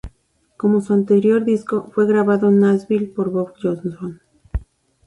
[0.57, 4.19] Como su anterior disco, fue grabado en Nashville por Bob Johnston.